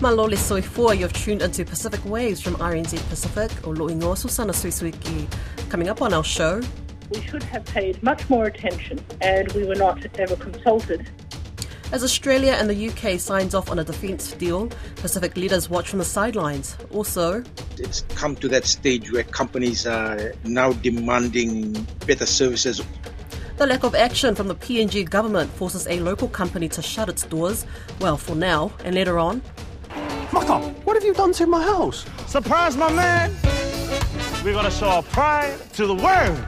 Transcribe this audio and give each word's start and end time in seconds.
Malole 0.00 0.34
soifua, 0.34 0.98
you've 0.98 1.12
tuned 1.12 1.42
into 1.42 1.62
Pacific 1.62 2.02
Waves 2.06 2.40
from 2.40 2.54
RNZ 2.54 3.06
Pacific 3.10 3.50
o 3.66 3.70
Loingo 3.70 4.16
Susana 4.16 4.54
Suisuiki. 4.54 5.28
Coming 5.68 5.90
up 5.90 6.00
on 6.00 6.14
our 6.14 6.24
show, 6.24 6.62
we 7.10 7.20
should 7.20 7.42
have 7.42 7.66
paid 7.66 8.02
much 8.02 8.30
more 8.30 8.46
attention 8.46 8.98
and 9.20 9.52
we 9.52 9.64
were 9.64 9.74
not 9.74 9.98
ever 10.18 10.36
consulted. 10.36 11.06
As 11.92 12.02
Australia 12.02 12.52
and 12.52 12.70
the 12.70 12.88
UK 12.88 13.20
signs 13.20 13.54
off 13.54 13.70
on 13.70 13.78
a 13.78 13.84
defence 13.84 14.32
deal, 14.32 14.70
Pacific 14.96 15.36
leaders 15.36 15.68
watch 15.68 15.90
from 15.90 15.98
the 15.98 16.06
sidelines. 16.06 16.78
Also, 16.94 17.44
it's 17.76 18.00
come 18.14 18.36
to 18.36 18.48
that 18.48 18.64
stage 18.64 19.12
where 19.12 19.24
companies 19.24 19.86
are 19.86 20.32
now 20.44 20.72
demanding 20.72 21.74
better 22.06 22.24
services 22.24 22.80
the 23.58 23.66
lack 23.66 23.84
of 23.84 23.94
action 23.94 24.34
from 24.34 24.48
the 24.48 24.54
PNG 24.54 25.10
government 25.10 25.50
forces 25.52 25.86
a 25.86 26.00
local 26.00 26.28
company 26.28 26.66
to 26.70 26.80
shut 26.80 27.10
its 27.10 27.24
doors, 27.24 27.66
well, 28.00 28.16
for 28.16 28.34
now, 28.34 28.72
and 28.86 28.94
later 28.94 29.18
on. 29.18 29.42
Maka, 30.32 30.60
what 30.84 30.94
have 30.94 31.04
you 31.04 31.12
done 31.12 31.32
to 31.32 31.46
my 31.46 31.62
house? 31.62 32.06
Surprise, 32.26 32.76
my 32.76 32.92
man! 32.92 33.34
We're 34.44 34.52
gonna 34.52 34.70
show 34.70 34.88
our 34.88 35.02
pride 35.02 35.58
to 35.74 35.86
the 35.86 35.94
world! 35.94 36.38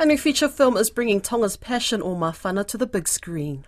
A 0.00 0.06
new 0.06 0.18
feature 0.18 0.48
film 0.48 0.76
is 0.76 0.90
bringing 0.90 1.20
Tonga's 1.20 1.56
passion 1.56 2.02
or 2.02 2.16
mafana 2.16 2.66
to 2.66 2.76
the 2.76 2.86
big 2.86 3.06
screen. 3.06 3.64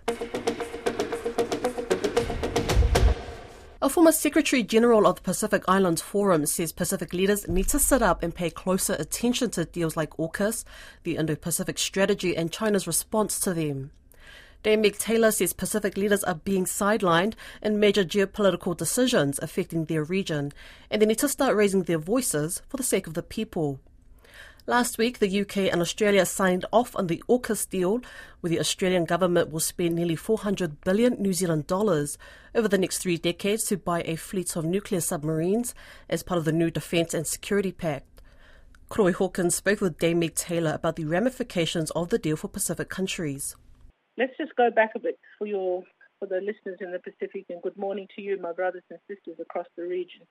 A 3.81 3.89
former 3.89 4.11
Secretary 4.11 4.63
General 4.63 5.07
of 5.07 5.15
the 5.15 5.21
Pacific 5.21 5.63
Islands 5.67 6.01
Forum 6.01 6.45
says 6.45 6.71
Pacific 6.71 7.13
leaders 7.13 7.47
need 7.47 7.67
to 7.69 7.79
sit 7.79 8.01
up 8.01 8.21
and 8.21 8.35
pay 8.35 8.49
closer 8.49 8.93
attention 8.99 9.49
to 9.51 9.65
deals 9.65 9.97
like 9.97 10.11
AUKUS, 10.17 10.65
the 11.03 11.15
Indo 11.15 11.35
Pacific 11.35 11.79
strategy, 11.79 12.35
and 12.37 12.51
China's 12.51 12.85
response 12.85 13.39
to 13.39 13.53
them. 13.53 13.91
Dame 14.63 14.91
Taylor 14.91 15.31
says 15.31 15.53
Pacific 15.53 15.97
leaders 15.97 16.23
are 16.23 16.35
being 16.35 16.65
sidelined 16.65 17.33
in 17.63 17.79
major 17.79 18.03
geopolitical 18.03 18.77
decisions 18.77 19.39
affecting 19.39 19.85
their 19.85 20.03
region, 20.03 20.53
and 20.91 21.01
they 21.01 21.07
need 21.07 21.17
to 21.17 21.27
start 21.27 21.55
raising 21.55 21.83
their 21.83 21.97
voices 21.97 22.61
for 22.69 22.77
the 22.77 22.83
sake 22.83 23.07
of 23.07 23.15
the 23.15 23.23
people. 23.23 23.79
Last 24.67 24.99
week, 24.99 25.17
the 25.17 25.41
UK 25.41 25.57
and 25.71 25.81
Australia 25.81 26.27
signed 26.27 26.65
off 26.71 26.95
on 26.95 27.07
the 27.07 27.23
AUKUS 27.27 27.67
deal, 27.67 28.01
where 28.41 28.51
the 28.51 28.59
Australian 28.59 29.05
government 29.05 29.49
will 29.49 29.59
spend 29.59 29.95
nearly 29.95 30.15
400 30.15 30.81
billion 30.81 31.19
New 31.19 31.33
Zealand 31.33 31.65
dollars 31.65 32.19
over 32.53 32.67
the 32.67 32.77
next 32.77 32.99
three 32.99 33.17
decades 33.17 33.63
to 33.65 33.77
buy 33.77 34.03
a 34.03 34.15
fleet 34.15 34.55
of 34.55 34.63
nuclear 34.63 35.01
submarines 35.01 35.73
as 36.07 36.21
part 36.21 36.37
of 36.37 36.45
the 36.45 36.51
new 36.51 36.69
Defence 36.69 37.15
and 37.15 37.25
Security 37.25 37.71
Pact. 37.71 38.21
Koroi 38.91 39.15
Hawkins 39.15 39.55
spoke 39.55 39.81
with 39.81 39.97
Dame 39.97 40.29
Taylor 40.29 40.73
about 40.73 40.97
the 40.97 41.05
ramifications 41.05 41.89
of 41.91 42.09
the 42.09 42.19
deal 42.19 42.35
for 42.35 42.47
Pacific 42.47 42.89
countries. 42.89 43.55
Let's 44.17 44.35
just 44.37 44.55
go 44.55 44.69
back 44.69 44.91
a 44.95 44.99
bit 44.99 45.19
for 45.37 45.47
your 45.47 45.83
for 46.19 46.25
the 46.27 46.41
listeners 46.41 46.77
in 46.81 46.91
the 46.91 46.99
Pacific, 46.99 47.45
and 47.49 47.61
good 47.63 47.77
morning 47.77 48.07
to 48.15 48.21
you, 48.21 48.39
my 48.39 48.51
brothers 48.51 48.83
and 48.91 48.99
sisters 49.07 49.39
across 49.39 49.65
the 49.75 49.83
region. 49.83 50.21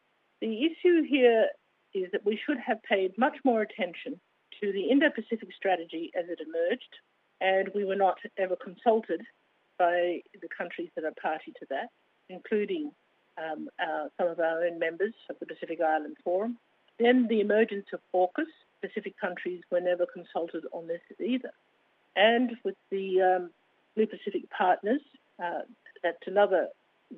The 0.41 0.64
issue 0.64 1.03
here 1.03 1.48
is 1.95 2.12
that 2.12 2.25
we 2.25 2.39
should 2.47 2.58
have 2.58 2.81
paid 2.84 3.19
much 3.19 3.36
more 3.45 3.62
attention 3.62 4.20
to 4.61 4.73
the 4.73 4.84
Indo 4.84 5.11
Pacific 5.11 5.48
strategy 5.56 6.12
as 6.17 6.27
it 6.28 6.39
emerged, 6.41 6.95
and 7.41 7.70
we 7.75 7.84
were 7.84 7.97
not 7.97 8.19
ever 8.39 8.55
consulted 8.55 9.23
by 9.78 10.20
the 10.41 10.48
countries 10.56 10.91
that 10.95 11.05
are 11.05 11.14
party 11.20 11.53
to 11.58 11.67
that, 11.70 11.89
including 12.28 12.92
um, 13.39 13.69
some 14.17 14.28
of 14.28 14.39
our 14.39 14.64
own 14.64 14.78
members 14.78 15.14
of 15.28 15.36
the 15.41 15.47
Pacific 15.47 15.81
Island 15.81 16.17
Forum. 16.23 16.58
Then 16.98 17.27
the 17.28 17.41
emergence 17.41 17.86
of 17.92 18.01
AUKUS, 18.14 18.47
Pacific 18.83 19.19
countries 19.19 19.62
were 19.70 19.81
never 19.81 20.06
consulted 20.06 20.64
on 20.73 20.86
this 20.86 21.01
either. 21.19 21.51
And 22.14 22.53
with 22.64 22.77
the 22.91 23.23
um, 23.23 23.51
Blue 23.96 24.06
Pacific 24.06 24.48
partners, 24.50 25.00
uh, 25.42 25.60
that's 26.02 26.27
another 26.27 26.69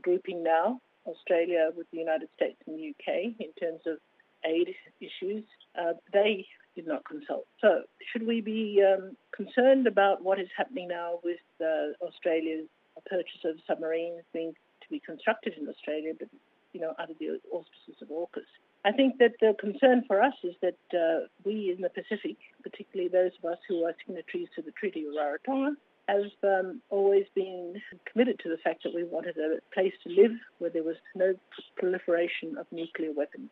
grouping 0.01 0.43
now, 0.43 0.81
Australia 1.07 1.71
with 1.77 1.87
the 1.93 1.99
United 1.99 2.29
States 2.37 2.57
and 2.67 2.79
the 2.79 2.91
UK 2.91 3.35
in 3.39 3.53
terms 3.61 3.81
of 3.87 3.99
aid 4.45 4.75
issues, 5.01 5.45
uh, 5.79 5.93
they 6.13 6.47
did 6.75 6.87
not 6.87 7.05
consult. 7.05 7.47
So, 7.61 7.83
should 8.11 8.27
we 8.27 8.41
be 8.41 8.83
um, 8.83 9.17
concerned 9.35 9.87
about 9.87 10.23
what 10.23 10.41
is 10.41 10.49
happening 10.57 10.89
now 10.89 11.21
with 11.23 11.41
uh, 11.61 11.93
Australia's 12.05 12.67
purchase 13.09 13.45
of 13.45 13.57
submarines 13.67 14.23
being 14.33 14.53
to 14.53 14.89
be 14.91 15.01
constructed 15.01 15.55
in 15.59 15.69
Australia, 15.69 16.13
but 16.19 16.29
you 16.73 16.81
know 16.81 16.95
under 16.99 17.15
the 17.19 17.41
auspices 17.53 18.01
of 18.01 18.09
AUKUS? 18.09 18.49
I 18.85 18.93
think 18.93 19.19
that 19.19 19.33
the 19.41 19.55
concern 19.61 20.05
for 20.07 20.21
us 20.21 20.35
is 20.43 20.55
that 20.63 20.79
uh, 20.93 21.27
we 21.45 21.73
in 21.75 21.83
the 21.83 21.91
Pacific, 21.91 22.37
particularly 22.63 23.09
those 23.09 23.33
of 23.43 23.53
us 23.53 23.59
who 23.69 23.85
are 23.85 23.95
signatories 24.05 24.49
to 24.57 24.63
the 24.63 24.73
Treaty 24.73 25.05
of 25.07 25.15
Rarotonga, 25.15 25.75
have 26.09 26.33
um, 26.43 26.81
always 26.91 27.25
been 27.35 27.81
committed 28.11 28.39
to 28.41 28.49
the 28.49 28.59
fact 28.59 28.83
that 28.85 28.95
we 28.95 29.05
wanted 29.05 29.37
a 29.37 29.59
place 29.73 29.93
to 30.05 30.11
live 30.11 30.33
where 30.59 30.71
there 30.71 30.83
was 30.83 30.97
no 31.15 31.35
proliferation 31.77 32.57
of 32.59 32.67
nuclear 32.71 33.13
weapons. 33.13 33.51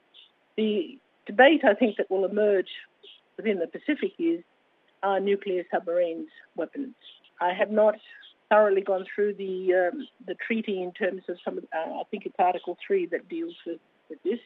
The 0.56 0.98
debate, 1.26 1.62
I 1.64 1.74
think, 1.74 1.96
that 1.96 2.10
will 2.10 2.24
emerge 2.24 2.68
within 3.36 3.58
the 3.58 3.66
Pacific 3.66 4.12
is 4.18 4.40
are 5.02 5.20
nuclear 5.20 5.64
submarines 5.70 6.28
weapons? 6.56 6.94
I 7.40 7.52
have 7.52 7.70
not 7.70 7.94
thoroughly 8.50 8.82
gone 8.82 9.06
through 9.14 9.34
the 9.34 9.90
um, 9.92 10.06
the 10.26 10.34
treaty 10.46 10.82
in 10.82 10.92
terms 10.92 11.22
of 11.28 11.36
some. 11.44 11.58
Of, 11.58 11.64
uh, 11.74 12.00
I 12.00 12.02
think 12.10 12.26
it's 12.26 12.34
Article 12.38 12.76
Three 12.86 13.06
that 13.06 13.28
deals 13.28 13.54
with, 13.66 13.80
with 14.08 14.22
this. 14.22 14.40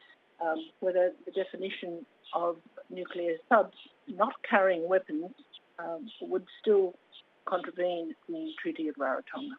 Um, 0.44 0.58
whether 0.80 1.12
the 1.24 1.30
definition 1.32 2.04
of 2.34 2.56
nuclear 2.90 3.36
subs 3.48 3.76
not 4.08 4.34
carrying 4.48 4.88
weapons 4.88 5.30
um, 5.78 6.08
would 6.20 6.44
still 6.60 6.94
contravene 7.46 8.14
the 8.28 8.52
Treaty 8.60 8.88
of 8.88 8.96
Rarotonga. 8.96 9.56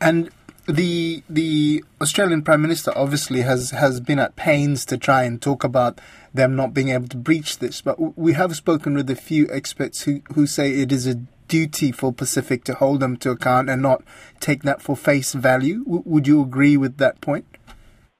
And 0.00 0.30
the 0.66 1.22
the 1.30 1.84
Australian 2.00 2.42
Prime 2.42 2.62
Minister 2.62 2.92
obviously 2.96 3.40
has, 3.40 3.70
has 3.70 4.00
been 4.00 4.18
at 4.18 4.36
pains 4.36 4.84
to 4.86 4.98
try 4.98 5.22
and 5.24 5.40
talk 5.40 5.64
about 5.64 6.00
them 6.34 6.54
not 6.54 6.74
being 6.74 6.90
able 6.90 7.08
to 7.08 7.16
breach 7.16 7.58
this, 7.58 7.80
but 7.80 8.18
we 8.18 8.34
have 8.34 8.54
spoken 8.54 8.94
with 8.94 9.08
a 9.10 9.16
few 9.16 9.48
experts 9.50 10.02
who, 10.02 10.20
who 10.34 10.46
say 10.46 10.72
it 10.72 10.92
is 10.92 11.06
a 11.06 11.14
duty 11.48 11.90
for 11.90 12.12
Pacific 12.12 12.64
to 12.64 12.74
hold 12.74 13.00
them 13.00 13.16
to 13.16 13.30
account 13.30 13.70
and 13.70 13.80
not 13.80 14.04
take 14.40 14.62
that 14.62 14.82
for 14.82 14.94
face 14.94 15.32
value. 15.32 15.82
W- 15.84 16.02
would 16.04 16.26
you 16.26 16.42
agree 16.42 16.76
with 16.76 16.98
that 16.98 17.20
point? 17.22 17.46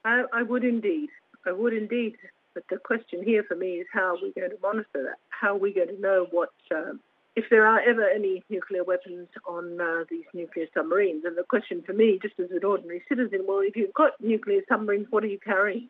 I, 0.04 0.22
I 0.32 0.42
would 0.42 0.64
indeed. 0.64 1.10
I 1.46 1.52
would 1.52 1.74
indeed. 1.74 2.16
But 2.54 2.64
the 2.70 2.78
question 2.78 3.22
here 3.22 3.44
for 3.46 3.54
me 3.54 3.74
is 3.74 3.86
how 3.92 4.16
are 4.16 4.22
we 4.22 4.32
going 4.32 4.50
to 4.50 4.56
monitor 4.62 4.88
that? 4.94 5.18
How 5.28 5.54
are 5.54 5.58
we 5.58 5.72
going 5.72 5.88
to 5.88 6.00
know 6.00 6.26
what 6.30 6.50
um, 6.74 7.00
if 7.38 7.44
there 7.50 7.68
are 7.68 7.80
ever 7.80 8.04
any 8.08 8.42
nuclear 8.50 8.82
weapons 8.82 9.28
on 9.46 9.80
uh, 9.80 10.02
these 10.10 10.24
nuclear 10.34 10.66
submarines. 10.74 11.24
And 11.24 11.38
the 11.38 11.44
question 11.44 11.84
for 11.86 11.92
me, 11.92 12.18
just 12.20 12.34
as 12.40 12.50
an 12.50 12.64
ordinary 12.64 13.02
citizen, 13.08 13.44
well, 13.46 13.60
if 13.60 13.76
you've 13.76 13.94
got 13.94 14.12
nuclear 14.20 14.60
submarines, 14.68 15.06
what 15.10 15.22
are 15.22 15.28
you 15.28 15.38
carrying? 15.38 15.88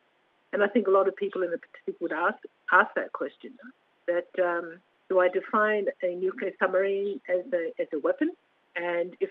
And 0.52 0.62
I 0.62 0.68
think 0.68 0.86
a 0.86 0.90
lot 0.90 1.08
of 1.08 1.16
people 1.16 1.42
in 1.42 1.50
the 1.50 1.58
Pacific 1.58 1.98
would 2.02 2.12
ask 2.12 2.36
ask 2.70 2.90
that 2.96 3.12
question. 3.12 3.52
That 4.06 4.28
um, 4.42 4.78
do 5.08 5.20
I 5.20 5.28
define 5.28 5.86
a 6.02 6.14
nuclear 6.14 6.52
submarine 6.60 7.18
as 7.28 7.44
a 7.52 7.72
as 7.80 7.88
a 7.94 7.98
weapon? 7.98 8.32
And 8.76 9.16
if 9.18 9.30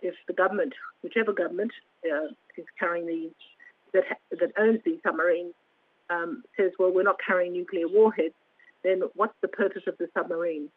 if 0.00 0.14
the 0.28 0.34
government, 0.34 0.74
whichever 1.02 1.32
government 1.32 1.72
uh, 2.04 2.28
is 2.56 2.66
carrying 2.78 3.06
these 3.06 3.30
that 3.94 4.04
that 4.30 4.52
owns 4.56 4.80
these 4.84 5.00
submarines, 5.04 5.54
um, 6.08 6.44
says, 6.56 6.70
well, 6.78 6.92
we're 6.94 7.02
not 7.02 7.18
carrying 7.24 7.52
nuclear 7.52 7.88
warheads, 7.88 8.34
then 8.84 9.02
what's 9.14 9.38
the 9.40 9.48
purpose 9.48 9.82
of 9.88 9.98
the 9.98 10.08
submarine? 10.14 10.68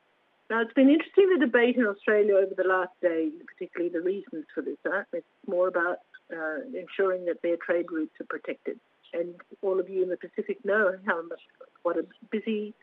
Now, 0.49 0.61
it's 0.61 0.73
been 0.73 0.89
interesting 0.89 1.29
the 1.29 1.45
debate 1.45 1.77
in 1.77 1.85
Australia 1.85 2.35
over 2.35 2.53
the 2.55 2.67
last 2.67 2.91
day, 3.01 3.29
particularly 3.47 3.91
the 3.91 4.01
reasons 4.01 4.45
for 4.53 4.61
this. 4.61 4.77
Huh? 4.85 5.03
It's 5.13 5.25
more 5.47 5.69
about 5.69 5.99
uh, 6.31 6.59
ensuring 6.77 7.25
that 7.25 7.41
their 7.41 7.57
trade 7.57 7.85
routes 7.89 8.13
are 8.19 8.25
protected. 8.25 8.79
And 9.13 9.35
all 9.61 9.79
of 9.79 9.89
you 9.89 10.03
in 10.03 10.09
the 10.09 10.17
Pacific 10.17 10.63
know 10.65 10.93
how 11.05 11.21
much, 11.23 11.39
what 11.83 11.97
a 11.97 12.05
busy 12.31 12.73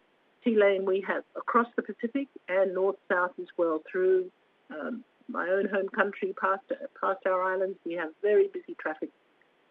sea 0.45 0.57
lane 0.57 0.85
we 0.85 1.05
have 1.07 1.25
across 1.37 1.67
the 1.77 1.83
Pacific 1.83 2.29
and 2.49 2.75
north-south 2.75 3.33
as 3.41 3.47
well 3.57 3.83
through 3.91 4.31
um, 4.71 5.05
my 5.29 5.49
own 5.49 5.69
home 5.69 5.89
country, 5.89 6.35
past, 6.41 6.63
past 7.01 7.21
our 7.27 7.43
islands. 7.43 7.79
We 7.85 7.95
have 7.95 8.11
very 8.23 8.49
busy 8.49 8.77
traffic 8.81 9.11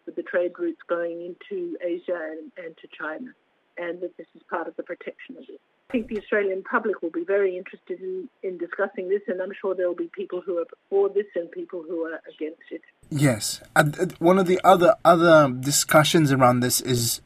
with 0.06 0.16
the 0.16 0.22
trade 0.22 0.52
routes 0.58 0.80
going 0.88 1.34
into 1.50 1.76
Asia 1.84 2.18
and, 2.30 2.52
and 2.56 2.76
to 2.78 2.88
China, 2.98 3.32
and 3.76 4.00
that 4.00 4.16
this 4.16 4.26
is 4.34 4.42
part 4.48 4.68
of 4.68 4.76
the 4.76 4.82
protection 4.82 5.36
of 5.36 5.44
it. 5.48 5.60
I 5.88 5.92
think 5.92 6.08
the 6.08 6.18
Australian 6.18 6.62
public 6.64 7.00
will 7.00 7.10
be 7.10 7.24
very 7.24 7.56
interested 7.56 7.98
in, 8.02 8.28
in 8.42 8.58
discussing 8.58 9.08
this, 9.08 9.22
and 9.26 9.40
I'm 9.40 9.52
sure 9.58 9.74
there 9.74 9.88
will 9.88 9.94
be 9.94 10.10
people 10.14 10.42
who 10.42 10.58
are 10.58 10.66
for 10.90 11.08
this 11.08 11.24
and 11.34 11.50
people 11.50 11.82
who 11.82 12.02
are 12.04 12.20
against 12.28 12.60
it. 12.70 12.82
Yes, 13.08 13.62
and 13.74 14.12
one 14.18 14.38
of 14.38 14.46
the 14.46 14.60
other 14.62 14.96
other 15.02 15.50
discussions 15.50 16.30
around 16.30 16.60
this 16.60 16.82
is 16.82 17.22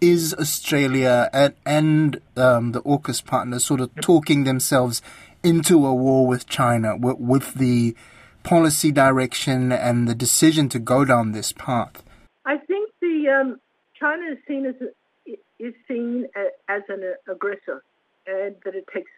is 0.00 0.32
Australia 0.38 1.28
and, 1.34 1.54
and 1.66 2.20
um, 2.34 2.72
the 2.72 2.80
AUKUS 2.80 3.22
partners 3.26 3.66
sort 3.66 3.80
of 3.80 3.94
talking 3.96 4.44
themselves 4.44 5.02
into 5.42 5.84
a 5.84 5.92
war 5.92 6.26
with 6.26 6.48
China 6.48 6.96
with, 6.96 7.18
with 7.18 7.54
the 7.54 7.94
policy 8.42 8.90
direction 8.90 9.70
and 9.70 10.08
the 10.08 10.14
decision 10.14 10.70
to 10.70 10.78
go 10.78 11.04
down 11.04 11.32
this 11.32 11.52
path? 11.52 12.02
I 12.46 12.56
think 12.56 12.90
the 13.02 13.28
um, 13.28 13.60
China 14.00 14.32
is 14.32 14.38
seen 14.48 14.64
as 14.64 14.76
a, 14.80 15.36
is 15.58 15.74
seen 15.86 16.26
as 16.68 16.82
an 16.88 17.02
aggressor 17.30 17.82
and 18.28 18.54
that 18.64 18.74
it 18.74 18.84
takes 18.92 19.10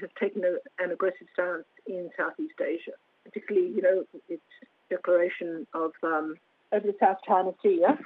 has 0.00 0.10
taken 0.18 0.42
a, 0.44 0.56
an 0.82 0.90
aggressive 0.90 1.26
stance 1.32 1.64
in 1.86 2.10
Southeast 2.16 2.54
Asia, 2.60 2.92
particularly, 3.24 3.68
you 3.68 3.82
know, 3.82 4.04
its 4.28 4.42
declaration 4.90 5.66
of 5.74 5.92
um, 6.02 6.36
over 6.72 6.86
the 6.86 6.94
South 7.00 7.18
China 7.26 7.52
Sea 7.62 7.84
and 7.86 7.98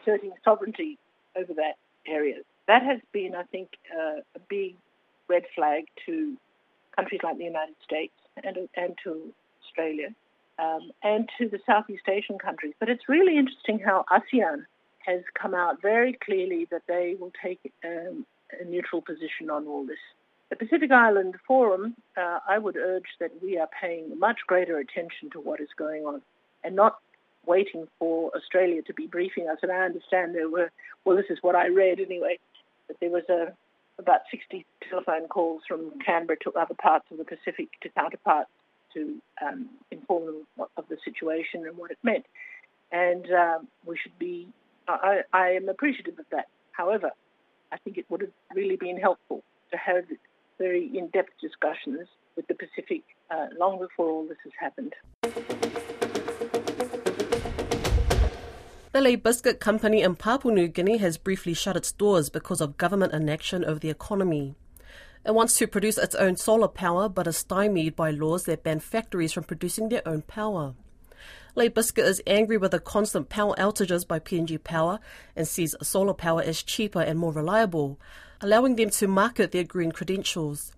asserting 0.00 0.32
sovereignty 0.44 0.98
over 1.36 1.52
that 1.54 1.74
area. 2.06 2.36
That 2.66 2.82
has 2.82 3.00
been, 3.12 3.34
I 3.34 3.44
think, 3.44 3.70
uh, 3.92 4.20
a 4.34 4.40
big 4.48 4.76
red 5.28 5.44
flag 5.54 5.84
to 6.06 6.36
countries 6.96 7.20
like 7.22 7.38
the 7.38 7.44
United 7.44 7.76
States 7.84 8.14
and, 8.42 8.56
and 8.76 8.94
to 9.04 9.32
Australia 9.64 10.08
um, 10.58 10.90
and 11.02 11.28
to 11.38 11.48
the 11.48 11.58
Southeast 11.66 12.08
Asian 12.08 12.38
countries. 12.38 12.74
But 12.80 12.88
it's 12.88 13.08
really 13.08 13.36
interesting 13.36 13.78
how 13.78 14.04
ASEAN 14.10 14.64
has 15.06 15.22
come 15.40 15.54
out 15.54 15.80
very 15.80 16.18
clearly 16.24 16.66
that 16.70 16.82
they 16.86 17.16
will 17.18 17.32
take 17.42 17.72
um, 17.84 18.26
a 18.60 18.64
neutral 18.64 19.02
position 19.02 19.50
on 19.50 19.66
all 19.66 19.86
this. 19.86 19.98
The 20.50 20.56
Pacific 20.56 20.90
Island 20.90 21.34
Forum, 21.46 21.94
uh, 22.16 22.38
I 22.48 22.58
would 22.58 22.76
urge 22.76 23.08
that 23.20 23.30
we 23.42 23.58
are 23.58 23.68
paying 23.80 24.18
much 24.18 24.38
greater 24.46 24.78
attention 24.78 25.30
to 25.32 25.40
what 25.40 25.60
is 25.60 25.68
going 25.76 26.04
on 26.04 26.22
and 26.64 26.74
not 26.74 26.98
waiting 27.46 27.86
for 27.98 28.30
Australia 28.34 28.82
to 28.82 28.94
be 28.94 29.06
briefing 29.06 29.48
us. 29.48 29.58
And 29.62 29.70
I 29.70 29.84
understand 29.84 30.34
there 30.34 30.48
were, 30.48 30.70
well, 31.04 31.16
this 31.16 31.26
is 31.28 31.38
what 31.42 31.54
I 31.54 31.68
read 31.68 32.00
anyway, 32.00 32.38
that 32.88 32.98
there 33.00 33.10
was 33.10 33.24
a, 33.28 33.52
about 33.98 34.20
60 34.30 34.64
telephone 34.88 35.28
calls 35.28 35.62
from 35.68 35.98
Canberra 36.04 36.38
to 36.44 36.52
other 36.52 36.74
parts 36.74 37.06
of 37.10 37.18
the 37.18 37.24
Pacific 37.24 37.68
to 37.82 37.90
counterparts 37.90 38.50
to 38.94 39.20
um, 39.42 39.68
inform 39.90 40.26
them 40.26 40.66
of 40.76 40.84
the 40.88 40.96
situation 41.04 41.66
and 41.66 41.76
what 41.76 41.90
it 41.90 41.98
meant. 42.02 42.24
And 42.90 43.30
um, 43.32 43.68
we 43.84 43.98
should 43.98 44.18
be, 44.18 44.48
I, 44.86 45.20
I 45.32 45.48
am 45.50 45.68
appreciative 45.68 46.18
of 46.18 46.24
that. 46.30 46.48
However, 46.72 47.10
I 47.72 47.76
think 47.78 47.98
it 47.98 48.06
would 48.08 48.22
have 48.22 48.30
really 48.54 48.76
been 48.76 48.98
helpful 48.98 49.42
to 49.70 49.76
have 49.76 50.04
very 50.58 50.90
in-depth 50.96 51.32
discussions 51.40 52.08
with 52.36 52.46
the 52.46 52.54
Pacific 52.54 53.02
uh, 53.30 53.46
long 53.58 53.78
before 53.78 54.10
all 54.10 54.26
this 54.26 54.38
has 54.44 54.52
happened. 54.58 54.94
The 58.92 59.02
Lae 59.02 59.16
Biscuit 59.16 59.60
Company 59.60 60.02
in 60.02 60.16
Papua 60.16 60.52
New 60.52 60.66
Guinea 60.66 60.96
has 60.96 61.18
briefly 61.18 61.52
shut 61.52 61.76
its 61.76 61.92
doors 61.92 62.30
because 62.30 62.60
of 62.60 62.78
government 62.78 63.12
inaction 63.12 63.64
over 63.64 63.78
the 63.78 63.90
economy. 63.90 64.54
It 65.26 65.34
wants 65.34 65.56
to 65.58 65.66
produce 65.66 65.98
its 65.98 66.14
own 66.14 66.36
solar 66.36 66.68
power 66.68 67.08
but 67.08 67.26
is 67.26 67.36
stymied 67.36 67.94
by 67.94 68.10
laws 68.10 68.44
that 68.44 68.62
ban 68.62 68.80
factories 68.80 69.32
from 69.32 69.44
producing 69.44 69.90
their 69.90 70.06
own 70.08 70.22
power. 70.22 70.74
Lae 71.58 71.66
Biscuit 71.66 72.06
is 72.06 72.22
angry 72.24 72.56
with 72.56 72.70
the 72.70 72.78
constant 72.78 73.28
power 73.28 73.52
outages 73.56 74.06
by 74.06 74.20
PNG 74.20 74.62
Power 74.62 75.00
and 75.34 75.48
sees 75.48 75.74
solar 75.82 76.14
power 76.14 76.40
as 76.40 76.62
cheaper 76.62 77.00
and 77.00 77.18
more 77.18 77.32
reliable, 77.32 77.98
allowing 78.40 78.76
them 78.76 78.90
to 78.90 79.08
market 79.08 79.50
their 79.50 79.64
green 79.64 79.90
credentials. 79.90 80.70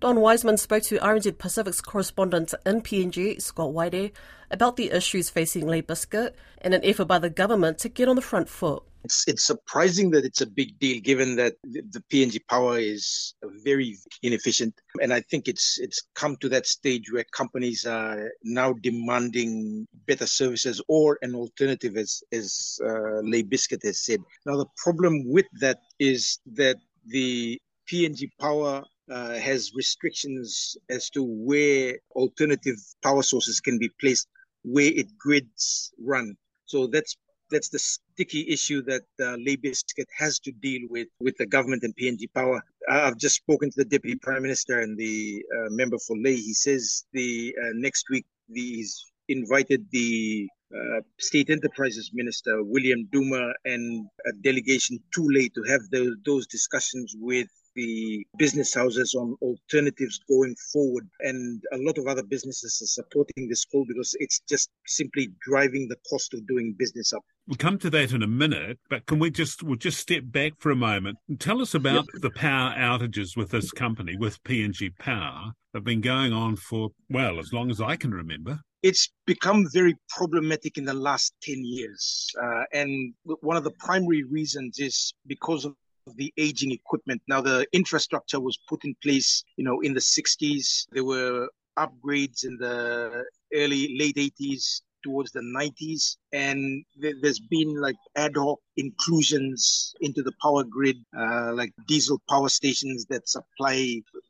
Don 0.00 0.18
Wiseman 0.22 0.56
spoke 0.56 0.84
to 0.84 0.96
RNZ 1.00 1.36
Pacific's 1.36 1.82
correspondent 1.82 2.54
in 2.64 2.80
PNG, 2.80 3.42
Scott 3.42 3.74
Waide, 3.74 4.12
about 4.50 4.76
the 4.76 4.90
issues 4.90 5.28
facing 5.28 5.66
Lae 5.66 5.82
Biscuit 5.82 6.34
and 6.62 6.72
an 6.72 6.82
effort 6.82 7.04
by 7.04 7.18
the 7.18 7.28
government 7.28 7.76
to 7.80 7.90
get 7.90 8.08
on 8.08 8.16
the 8.16 8.22
front 8.22 8.48
foot. 8.48 8.84
It's, 9.06 9.22
it's 9.28 9.46
surprising 9.46 10.10
that 10.10 10.24
it's 10.24 10.40
a 10.40 10.46
big 10.60 10.70
deal 10.80 11.00
given 11.00 11.36
that 11.36 11.54
the, 11.62 11.80
the 11.94 12.02
PNG 12.10 12.40
power 12.48 12.76
is 12.76 13.34
very 13.68 13.96
inefficient. 14.22 14.74
And 15.00 15.12
I 15.12 15.20
think 15.20 15.46
it's 15.46 15.78
it's 15.78 16.00
come 16.14 16.34
to 16.42 16.48
that 16.48 16.66
stage 16.66 17.12
where 17.12 17.24
companies 17.42 17.86
are 17.86 18.32
now 18.42 18.72
demanding 18.88 19.86
better 20.08 20.26
services 20.26 20.82
or 20.88 21.18
an 21.22 21.36
alternative, 21.36 21.96
as, 21.96 22.24
as 22.32 22.80
uh, 22.84 23.20
Lae 23.30 23.42
Biscuit 23.42 23.82
has 23.84 23.98
said. 24.04 24.20
Now, 24.44 24.56
the 24.56 24.70
problem 24.76 25.12
with 25.36 25.46
that 25.60 25.78
is 26.00 26.40
that 26.60 26.78
the 27.06 27.60
PNG 27.88 28.28
power 28.40 28.82
uh, 29.08 29.34
has 29.34 29.70
restrictions 29.76 30.76
as 30.90 31.08
to 31.10 31.22
where 31.22 31.94
alternative 32.16 32.78
power 33.04 33.22
sources 33.22 33.60
can 33.60 33.78
be 33.78 33.90
placed, 34.00 34.26
where 34.64 34.92
it 34.92 35.06
grids 35.16 35.92
run. 36.00 36.36
So 36.64 36.88
that's 36.88 37.16
that's 37.50 37.68
the 37.68 37.78
sticky 37.78 38.46
issue 38.48 38.82
that 38.82 39.02
uh, 39.20 39.36
Lae 39.38 39.56
Biscuit 39.56 40.08
has 40.18 40.38
to 40.40 40.52
deal 40.52 40.82
with 40.90 41.08
with 41.20 41.36
the 41.38 41.46
government 41.46 41.82
and 41.82 41.94
PNG 41.96 42.32
Power. 42.34 42.62
I've 42.88 43.18
just 43.18 43.36
spoken 43.36 43.70
to 43.70 43.76
the 43.76 43.84
Deputy 43.84 44.16
Prime 44.16 44.42
Minister 44.42 44.80
and 44.80 44.98
the 44.98 45.44
uh, 45.56 45.68
member 45.70 45.98
for 46.06 46.16
Lae. 46.16 46.36
He 46.36 46.54
says 46.54 47.04
the 47.12 47.54
uh, 47.62 47.70
next 47.74 48.10
week 48.10 48.26
he's 48.52 49.04
invited 49.28 49.86
the 49.90 50.48
uh, 50.74 51.00
State 51.18 51.50
Enterprises 51.50 52.10
Minister 52.12 52.62
William 52.62 53.08
Duma 53.12 53.52
and 53.64 54.06
a 54.26 54.32
delegation 54.42 54.98
to 55.14 55.28
Lae 55.28 55.48
to 55.48 55.62
have 55.64 55.80
those, 55.92 56.16
those 56.24 56.46
discussions 56.46 57.14
with 57.18 57.48
the 57.76 58.26
business 58.38 58.74
houses 58.74 59.14
on 59.14 59.36
alternatives 59.40 60.20
going 60.28 60.56
forward. 60.72 61.08
And 61.20 61.62
a 61.72 61.78
lot 61.78 61.98
of 61.98 62.06
other 62.06 62.22
businesses 62.22 62.80
are 62.82 63.02
supporting 63.02 63.48
this 63.48 63.64
call 63.64 63.84
because 63.86 64.16
it's 64.18 64.40
just 64.48 64.70
simply 64.86 65.28
driving 65.40 65.86
the 65.88 65.96
cost 66.10 66.34
of 66.34 66.46
doing 66.46 66.74
business 66.76 67.12
up. 67.12 67.22
We'll 67.46 67.56
come 67.56 67.78
to 67.78 67.90
that 67.90 68.12
in 68.12 68.22
a 68.24 68.26
minute, 68.26 68.80
but 68.90 69.06
can 69.06 69.20
we 69.20 69.30
just 69.30 69.62
we'll 69.62 69.76
just 69.76 70.00
step 70.00 70.24
back 70.26 70.54
for 70.58 70.72
a 70.72 70.76
moment 70.76 71.18
and 71.28 71.38
tell 71.38 71.62
us 71.62 71.74
about 71.74 72.06
yep. 72.12 72.22
the 72.22 72.30
power 72.30 72.74
outages 72.76 73.36
with 73.36 73.50
this 73.50 73.70
company, 73.70 74.16
with 74.16 74.42
PNG 74.42 74.90
Power, 74.98 75.52
that 75.72 75.78
have 75.78 75.84
been 75.84 76.00
going 76.00 76.32
on 76.32 76.56
for 76.56 76.88
well 77.08 77.38
as 77.38 77.52
long 77.52 77.70
as 77.70 77.80
I 77.80 77.94
can 77.94 78.12
remember 78.12 78.60
it's 78.82 79.10
become 79.26 79.66
very 79.72 79.96
problematic 80.08 80.78
in 80.78 80.84
the 80.84 80.94
last 80.94 81.34
10 81.42 81.64
years. 81.64 82.30
Uh, 82.40 82.62
and 82.72 83.14
one 83.24 83.56
of 83.56 83.64
the 83.64 83.72
primary 83.80 84.22
reasons 84.22 84.78
is 84.78 85.12
because 85.26 85.64
of 85.64 85.74
the 86.14 86.32
aging 86.36 86.72
equipment. 86.72 87.22
Now, 87.28 87.40
the 87.40 87.66
infrastructure 87.72 88.40
was 88.40 88.58
put 88.68 88.84
in 88.84 88.94
place, 89.02 89.44
you 89.56 89.64
know, 89.64 89.80
in 89.80 89.94
the 89.94 90.00
60s. 90.00 90.86
There 90.92 91.04
were 91.04 91.48
upgrades 91.78 92.44
in 92.44 92.56
the 92.58 93.24
early, 93.54 93.96
late 93.98 94.16
80s 94.16 94.82
towards 95.06 95.30
the 95.32 95.44
90s 95.58 96.16
and 96.32 96.84
there's 97.22 97.38
been 97.38 97.80
like 97.86 97.96
ad 98.16 98.36
hoc 98.36 98.58
inclusions 98.76 99.94
into 100.00 100.20
the 100.22 100.32
power 100.42 100.64
grid 100.64 100.96
uh, 101.16 101.52
like 101.54 101.72
diesel 101.86 102.20
power 102.28 102.48
stations 102.48 103.06
that 103.06 103.28
supply 103.28 103.76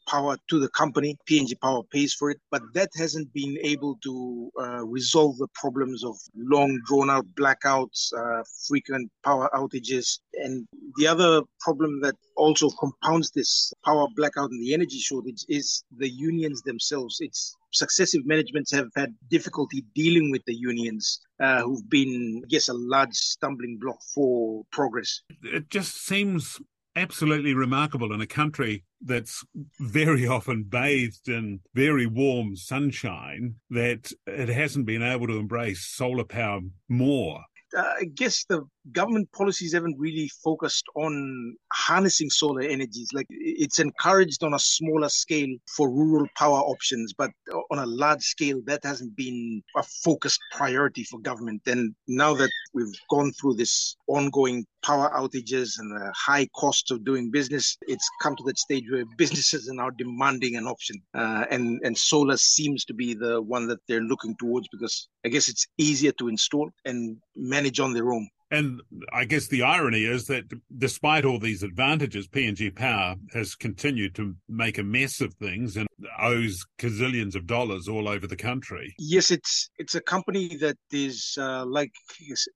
power 0.06 0.36
to 0.50 0.60
the 0.60 0.68
company. 0.68 1.16
Png 1.28 1.52
power 1.62 1.82
pays 1.90 2.12
for 2.12 2.30
it 2.30 2.38
but 2.50 2.62
that 2.74 2.90
hasn't 2.96 3.32
been 3.32 3.56
able 3.62 3.96
to 4.04 4.50
uh, 4.60 4.84
resolve 4.84 5.38
the 5.38 5.48
problems 5.54 6.04
of 6.04 6.14
long 6.36 6.78
drawn 6.86 7.08
out 7.10 7.26
blackouts 7.40 8.12
uh, 8.20 8.42
frequent 8.68 9.10
power 9.24 9.48
outages. 9.54 10.18
And 10.34 10.68
the 10.96 11.06
other 11.06 11.42
problem 11.60 12.00
that 12.02 12.16
also 12.36 12.68
compounds 12.78 13.30
this 13.30 13.72
power 13.84 14.06
blackout 14.14 14.50
and 14.50 14.62
the 14.62 14.74
energy 14.74 14.98
shortage 14.98 15.44
is 15.48 15.82
the 15.96 16.10
unions 16.10 16.62
themselves. 16.62 17.16
It's 17.20 17.56
successive 17.76 18.22
managements 18.24 18.72
have 18.72 18.88
had 18.96 19.14
difficulty 19.30 19.84
dealing 19.94 20.30
with 20.30 20.42
the 20.46 20.54
unions 20.54 21.20
uh, 21.40 21.62
who've 21.62 21.88
been, 21.88 22.42
I 22.44 22.48
guess, 22.48 22.68
a 22.68 22.74
large 22.74 23.14
stumbling 23.14 23.78
block 23.80 23.98
for 24.14 24.62
progress. 24.72 25.22
It 25.42 25.70
just 25.70 26.04
seems 26.04 26.60
absolutely 26.96 27.54
remarkable 27.54 28.12
in 28.12 28.20
a 28.20 28.26
country 28.26 28.84
that's 29.02 29.44
very 29.78 30.26
often 30.36 30.64
bathed 30.64 31.28
in 31.28 31.60
very 31.74 32.06
warm 32.06 32.56
sunshine 32.56 33.56
that 33.70 34.10
it 34.26 34.48
hasn't 34.48 34.86
been 34.86 35.02
able 35.02 35.26
to 35.26 35.38
embrace 35.38 35.86
solar 35.86 36.24
power 36.24 36.60
more. 36.88 37.40
Uh, 37.76 37.82
I 38.00 38.04
guess 38.04 38.44
the 38.48 38.64
government 38.92 39.30
policies 39.32 39.72
haven't 39.72 39.96
really 39.98 40.30
focused 40.42 40.84
on 40.94 41.56
harnessing 41.72 42.30
solar 42.30 42.62
energies. 42.62 43.08
Like 43.12 43.26
it's 43.30 43.78
encouraged 43.78 44.44
on 44.44 44.54
a 44.54 44.58
smaller 44.58 45.08
scale 45.08 45.56
for 45.76 45.90
rural 45.90 46.26
power 46.36 46.58
options, 46.58 47.12
but 47.12 47.30
on 47.70 47.78
a 47.78 47.86
large 47.86 48.22
scale, 48.22 48.60
that 48.66 48.84
hasn't 48.84 49.16
been 49.16 49.62
a 49.76 49.82
focused 49.82 50.40
priority 50.52 51.04
for 51.04 51.18
government. 51.20 51.62
And 51.66 51.94
now 52.06 52.34
that 52.34 52.50
we've 52.74 52.86
gone 53.10 53.32
through 53.32 53.54
this 53.54 53.96
ongoing 54.06 54.66
power 54.82 55.10
outages 55.16 55.78
and 55.78 55.90
the 55.90 56.12
high 56.14 56.46
costs 56.54 56.90
of 56.90 57.04
doing 57.04 57.30
business, 57.30 57.76
it's 57.88 58.08
come 58.22 58.36
to 58.36 58.44
that 58.44 58.58
stage 58.58 58.84
where 58.90 59.04
businesses 59.18 59.68
are 59.68 59.74
now 59.74 59.90
demanding 59.90 60.56
an 60.56 60.66
option. 60.66 60.96
Uh, 61.14 61.44
and, 61.50 61.80
and 61.82 61.96
solar 61.96 62.36
seems 62.36 62.84
to 62.84 62.94
be 62.94 63.14
the 63.14 63.42
one 63.42 63.66
that 63.66 63.80
they're 63.88 64.00
looking 64.00 64.36
towards 64.36 64.68
because 64.68 65.08
I 65.24 65.28
guess 65.28 65.48
it's 65.48 65.66
easier 65.78 66.12
to 66.12 66.28
install 66.28 66.70
and 66.84 67.16
manage 67.34 67.80
on 67.80 67.92
their 67.92 68.12
own. 68.12 68.28
And 68.50 68.80
I 69.12 69.24
guess 69.24 69.48
the 69.48 69.62
irony 69.62 70.04
is 70.04 70.26
that 70.26 70.44
despite 70.78 71.24
all 71.24 71.38
these 71.38 71.62
advantages, 71.62 72.28
PNG 72.28 72.74
Power 72.74 73.16
has 73.32 73.54
continued 73.54 74.14
to 74.16 74.36
make 74.48 74.78
a 74.78 74.84
mess 74.84 75.20
of 75.20 75.34
things 75.34 75.76
and 75.76 75.88
owes 76.20 76.64
gazillions 76.78 77.34
of 77.34 77.46
dollars 77.46 77.88
all 77.88 78.08
over 78.08 78.26
the 78.26 78.36
country. 78.36 78.94
Yes, 78.98 79.30
it's 79.30 79.70
it's 79.78 79.94
a 79.94 80.00
company 80.00 80.56
that 80.58 80.76
is 80.92 81.36
uh, 81.38 81.64
like 81.66 81.92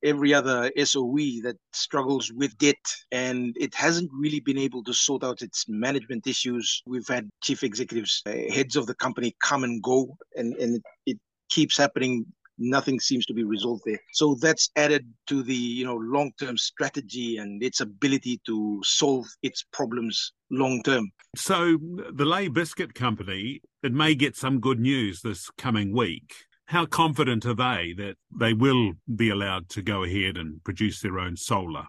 every 0.04 0.32
other 0.32 0.70
SOE 0.82 1.40
that 1.42 1.56
struggles 1.72 2.30
with 2.32 2.56
debt, 2.58 2.76
and 3.10 3.56
it 3.58 3.74
hasn't 3.74 4.10
really 4.12 4.40
been 4.40 4.58
able 4.58 4.84
to 4.84 4.92
sort 4.92 5.24
out 5.24 5.42
its 5.42 5.64
management 5.68 6.26
issues. 6.26 6.82
We've 6.86 7.08
had 7.08 7.28
chief 7.42 7.64
executives, 7.64 8.22
uh, 8.26 8.32
heads 8.52 8.76
of 8.76 8.86
the 8.86 8.94
company 8.94 9.34
come 9.42 9.64
and 9.64 9.82
go, 9.82 10.16
and 10.36 10.54
and 10.54 10.76
it, 10.76 10.82
it 11.06 11.18
keeps 11.50 11.76
happening 11.76 12.26
nothing 12.60 13.00
seems 13.00 13.26
to 13.26 13.34
be 13.34 13.42
resolved 13.42 13.82
there. 13.84 13.98
So 14.12 14.36
that's 14.40 14.70
added 14.76 15.06
to 15.28 15.42
the 15.42 15.54
you 15.54 15.84
know 15.84 15.96
long 15.96 16.32
term 16.38 16.56
strategy 16.56 17.38
and 17.38 17.62
its 17.62 17.80
ability 17.80 18.40
to 18.46 18.80
solve 18.84 19.26
its 19.42 19.64
problems 19.72 20.32
long 20.50 20.82
term. 20.82 21.10
So 21.36 21.78
the 22.12 22.24
Lae 22.24 22.48
Biscuit 22.48 22.94
Company, 22.94 23.60
it 23.82 23.92
may 23.92 24.14
get 24.14 24.36
some 24.36 24.60
good 24.60 24.80
news 24.80 25.22
this 25.22 25.50
coming 25.56 25.92
week. 25.92 26.34
how 26.66 26.86
confident 26.86 27.44
are 27.46 27.54
they 27.54 27.94
that 27.96 28.14
they 28.38 28.52
will 28.52 28.92
be 29.16 29.28
allowed 29.28 29.68
to 29.68 29.82
go 29.82 30.04
ahead 30.04 30.36
and 30.36 30.62
produce 30.62 31.00
their 31.00 31.18
own 31.18 31.36
solar? 31.36 31.86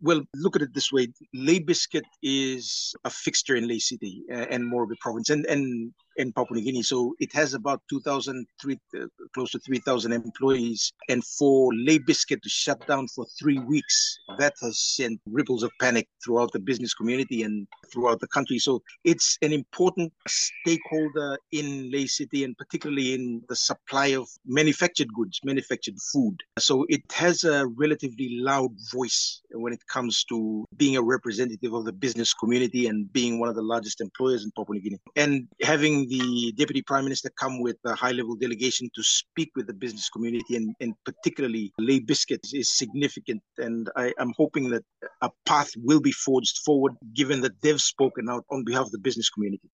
well, 0.00 0.22
look 0.34 0.56
at 0.56 0.62
it 0.62 0.74
this 0.74 0.92
way: 0.92 1.08
Lae 1.34 1.58
Biscuit 1.60 2.04
is 2.22 2.94
a 3.04 3.10
fixture 3.10 3.56
in 3.56 3.68
Lae 3.68 3.78
City 3.78 4.22
uh, 4.32 4.46
and 4.50 4.64
Morobe 4.64 4.98
province, 5.00 5.30
and 5.30 5.44
and 5.46 5.92
in 6.18 6.32
Papua 6.32 6.58
New 6.58 6.64
Guinea. 6.64 6.82
So 6.82 7.14
it 7.20 7.32
has 7.32 7.54
about 7.54 7.80
2,000, 7.88 8.46
uh, 8.66 9.06
close 9.34 9.52
to 9.52 9.58
3,000 9.60 10.12
employees. 10.12 10.92
And 11.08 11.24
for 11.24 11.70
Lae 11.74 11.98
Biscuit 11.98 12.42
to 12.42 12.48
shut 12.48 12.86
down 12.86 13.06
for 13.08 13.24
three 13.38 13.58
weeks, 13.60 14.18
that 14.38 14.54
has 14.60 14.78
sent 14.78 15.20
ripples 15.26 15.62
of 15.62 15.70
panic 15.80 16.08
throughout 16.24 16.52
the 16.52 16.58
business 16.58 16.92
community 16.92 17.42
and 17.44 17.66
throughout 17.92 18.20
the 18.20 18.26
country. 18.28 18.58
So 18.58 18.82
it's 19.04 19.38
an 19.42 19.52
important 19.52 20.12
stakeholder 20.26 21.38
in 21.52 21.90
Lae 21.90 22.06
City 22.06 22.44
and 22.44 22.56
particularly 22.56 23.14
in 23.14 23.42
the 23.48 23.56
supply 23.56 24.08
of 24.08 24.28
manufactured 24.44 25.08
goods, 25.14 25.40
manufactured 25.44 25.94
food. 26.12 26.36
So 26.58 26.84
it 26.88 27.02
has 27.12 27.44
a 27.44 27.66
relatively 27.66 28.38
loud 28.40 28.70
voice 28.92 29.40
when 29.52 29.72
it 29.72 29.86
comes 29.86 30.24
to 30.24 30.64
being 30.76 30.96
a 30.96 31.02
representative 31.02 31.72
of 31.72 31.84
the 31.84 31.92
business 31.92 32.34
community 32.34 32.86
and 32.86 33.10
being 33.12 33.38
one 33.38 33.48
of 33.48 33.54
the 33.54 33.62
largest 33.62 34.00
employers 34.00 34.44
in 34.44 34.50
Papua 34.56 34.74
New 34.76 34.82
Guinea. 34.82 35.00
And 35.16 35.48
having 35.62 36.07
the 36.08 36.52
Deputy 36.56 36.82
Prime 36.82 37.04
Minister 37.04 37.30
come 37.38 37.60
with 37.60 37.76
a 37.84 37.94
high 37.94 38.12
level 38.12 38.34
delegation 38.34 38.88
to 38.94 39.02
speak 39.02 39.50
with 39.54 39.66
the 39.66 39.74
business 39.74 40.08
community 40.08 40.56
and, 40.56 40.74
and 40.80 40.94
particularly 41.04 41.72
Lae 41.78 42.00
Biscuits 42.00 42.54
is 42.54 42.76
significant. 42.76 43.42
And 43.58 43.90
I, 43.94 44.12
am 44.18 44.32
hoping 44.36 44.70
that 44.70 44.84
a 45.20 45.30
path 45.46 45.70
will 45.76 46.00
be 46.00 46.12
forged 46.12 46.58
forward 46.64 46.94
given 47.14 47.42
that 47.42 47.60
they've 47.60 47.80
spoken 47.80 48.28
out 48.28 48.44
on 48.50 48.64
behalf 48.64 48.86
of 48.86 48.92
the 48.92 48.98
business 48.98 49.28
community. 49.28 49.68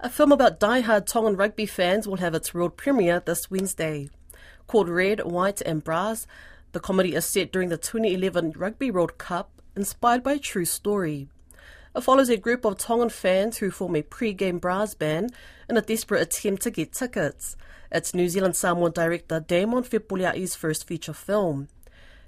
A 0.00 0.10
film 0.10 0.32
about 0.32 0.58
die-hard 0.58 1.06
Tongan 1.06 1.36
rugby 1.36 1.66
fans 1.66 2.08
will 2.08 2.16
have 2.16 2.34
its 2.34 2.52
world 2.52 2.76
premiere 2.76 3.22
this 3.24 3.50
Wednesday. 3.50 4.10
Called 4.66 4.88
Red, 4.88 5.20
White 5.20 5.60
and 5.60 5.84
Brass, 5.84 6.26
the 6.72 6.80
comedy 6.80 7.14
is 7.14 7.24
set 7.24 7.52
during 7.52 7.68
the 7.68 7.76
2011 7.76 8.54
Rugby 8.56 8.90
World 8.90 9.16
Cup, 9.18 9.62
inspired 9.76 10.24
by 10.24 10.32
a 10.32 10.38
true 10.38 10.64
story. 10.64 11.28
It 11.94 12.02
follows 12.02 12.30
a 12.30 12.38
group 12.38 12.64
of 12.64 12.78
Tongan 12.78 13.10
fans 13.10 13.58
who 13.58 13.70
form 13.70 13.96
a 13.96 14.02
pre-game 14.02 14.58
brass 14.58 14.94
band 14.94 15.34
in 15.68 15.76
a 15.76 15.82
desperate 15.82 16.22
attempt 16.22 16.62
to 16.62 16.70
get 16.70 16.92
tickets. 16.92 17.54
It's 17.90 18.14
New 18.14 18.30
Zealand 18.30 18.56
Samoan 18.56 18.92
director 18.92 19.40
Damon 19.40 19.84
Fepulea'i's 19.84 20.56
first 20.56 20.86
feature 20.86 21.12
film. 21.12 21.68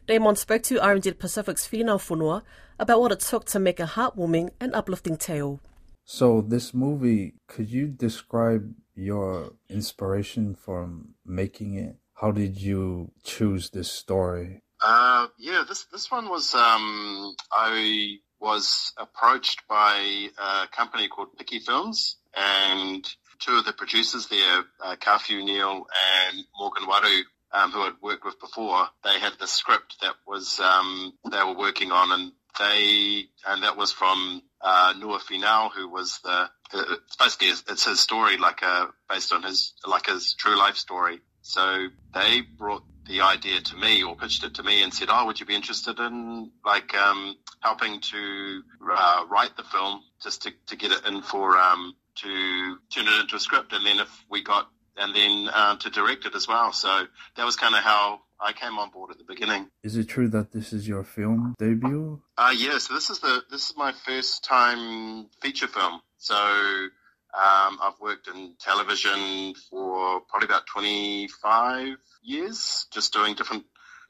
Damon 0.07 0.37
spoke 0.37 0.63
to 0.65 0.75
RNZ 0.75 1.19
Pacific's 1.19 1.67
Finau 1.67 1.97
Fonua 1.97 2.43
about 2.79 3.01
what 3.01 3.13
it 3.13 3.21
took 3.21 3.47
to 3.47 3.59
make 3.59 3.81
a 3.81 3.87
heartwarming 3.87 4.51
and 4.61 4.75
uplifting 4.75 5.17
tale. 5.17 5.61
So, 6.05 6.43
this 6.43 6.75
movie, 6.75 7.37
could 7.49 7.71
you 7.71 7.87
describe 7.87 8.75
your 8.95 9.55
inspiration 9.71 10.55
for 10.55 10.91
making 11.25 11.77
it? 11.77 11.97
How 12.13 12.33
did 12.33 12.61
you 12.61 13.13
choose 13.23 13.71
this 13.71 13.91
story? 13.91 14.61
Uh, 14.83 15.29
yeah, 15.39 15.65
this 15.67 15.87
this 15.91 16.11
one 16.11 16.29
was 16.29 16.55
um, 16.55 17.35
I 17.51 18.19
was 18.45 18.93
approached 18.99 19.67
by 19.67 20.29
a 20.39 20.69
company 20.69 21.09
called 21.09 21.29
Piki 21.39 21.63
Films, 21.63 22.17
and 22.37 23.03
two 23.41 23.57
of 23.57 23.65
the 23.65 23.73
producers 23.73 24.27
there, 24.29 24.65
uh, 24.85 24.97
Carthew 25.01 25.43
Neal 25.43 25.87
and 26.29 26.45
Morgan 26.59 26.85
Waru, 26.85 27.23
um, 27.53 27.71
who 27.73 27.81
I'd 27.81 28.03
worked 28.03 28.25
with 28.25 28.39
before, 28.39 28.87
they 29.03 29.19
had 29.19 29.33
the 29.41 29.47
script 29.47 29.97
that 30.03 30.15
was 30.27 30.61
um, 30.61 31.15
they 31.31 31.43
were 31.43 31.57
working 31.57 31.91
on, 31.91 32.13
and 32.13 32.33
they 32.59 33.25
and 33.47 33.63
that 33.63 33.79
was 33.79 33.93
from 33.93 34.43
uh, 34.61 34.93
Nua 34.99 35.21
Finau, 35.21 35.73
who 35.73 35.89
was 35.89 36.21
the 36.23 36.51
uh, 36.75 36.97
basically 37.19 37.49
it's 37.49 37.87
his 37.87 38.01
story, 38.01 38.37
like 38.37 38.61
a 38.61 38.89
based 39.09 39.33
on 39.33 39.43
his 39.43 39.73
like 39.87 40.07
his 40.07 40.35
true 40.35 40.59
life 40.59 40.77
story. 40.77 41.21
So 41.41 41.89
they 42.13 42.43
brought 42.43 42.85
the 43.07 43.21
idea 43.21 43.61
to 43.61 43.77
me 43.77 44.03
or 44.03 44.17
pitched 44.17 44.45
it 44.45 44.55
to 44.55 44.63
me 44.63 44.83
and 44.83 44.93
said, 44.93 45.09
"Oh, 45.11 45.27
would 45.27 45.41
you 45.41 45.47
be 45.47 45.55
interested 45.55 45.99
in 45.99 46.51
like 46.65 46.95
um, 46.95 47.37
helping 47.61 48.01
to 48.01 48.63
uh, 48.91 49.25
write 49.29 49.57
the 49.57 49.65
film 49.65 50.03
just 50.23 50.43
to, 50.43 50.53
to 50.67 50.77
get 50.77 50.93
it 50.93 51.07
in 51.07 51.23
for 51.23 51.57
um, 51.57 51.95
to 52.17 52.77
turn 52.91 53.07
it 53.07 53.21
into 53.21 53.37
a 53.37 53.41
script, 53.41 53.73
and 53.73 53.85
then 53.85 54.01
if 54.01 54.25
we 54.31 54.43
got 54.43 54.69
and 54.97 55.15
then 55.15 55.49
uh, 55.53 55.77
to 55.77 55.91
direct 55.91 56.27
it 56.27 56.35
as 56.35 56.49
well." 56.49 56.73
So 56.73 57.07
that 57.37 57.45
was 57.45 57.57
kind 57.57 57.75
of 57.75 57.83
how 57.83 58.21
I 58.41 58.53
came 58.53 58.79
on 58.79 58.91
board 58.91 59.11
at 59.11 59.19
the 59.19 59.25
beginning. 59.25 59.69
Is 59.83 59.97
it 59.97 60.09
true 60.09 60.29
that 60.29 60.53
this 60.53 60.73
is 60.73 60.89
your 60.89 61.05
film 61.05 61.55
debut? 61.59 62.23
Uh, 62.37 62.55
yeah, 62.57 62.79
so 62.79 62.95
this 62.95 63.11
is 63.11 63.21
the 63.21 63.43
this 63.51 63.71
is 63.71 63.77
my 63.77 63.93
first 64.07 64.45
time 64.45 65.27
feature 65.41 65.69
film. 65.69 66.01
So 66.19 66.89
um, 67.35 67.79
I've 67.83 67.99
worked 68.01 68.29
in 68.29 68.55
television 68.61 69.55
for 69.69 70.21
probably 70.29 70.47
about 70.47 70.67
25 70.67 71.97
years, 72.23 72.87
just 72.93 73.13
doing 73.13 73.35
different 73.35 73.65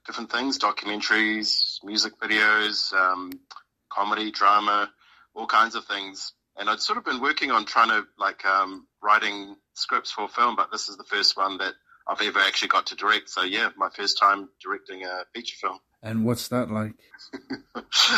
different 0.07 0.31
things, 0.31 0.59
documentaries, 0.59 1.83
music 1.83 2.13
videos, 2.21 2.93
um, 2.93 3.33
comedy, 3.91 4.31
drama, 4.31 4.91
all 5.35 5.47
kinds 5.47 5.75
of 5.75 5.87
things. 5.87 6.35
And 6.59 6.69
I'd 6.69 6.81
sort 6.81 6.99
of 6.99 7.05
been 7.07 7.23
working 7.23 7.51
on 7.51 7.65
trying 7.65 7.89
to 7.89 8.05
like 8.19 8.45
um, 8.45 8.87
writing 9.03 9.57
scripts 9.73 10.13
for 10.13 10.29
film, 10.29 10.55
but 10.55 10.71
this 10.71 10.91
is 10.91 10.99
the 10.99 11.05
first 11.05 11.35
one 11.35 11.57
that 11.59 11.73
I've 12.07 12.21
ever 12.21 12.41
actually 12.41 12.69
got 12.69 12.87
to 12.89 12.97
direct. 12.97 13.31
So 13.31 13.43
yeah, 13.43 13.71
my 13.79 13.89
first 13.89 14.19
time 14.19 14.51
directing 14.63 15.05
a 15.05 15.25
feature 15.35 15.57
film. 15.59 15.79
And 16.03 16.27
what's 16.27 16.49
that 16.49 16.71
like? 16.71 16.93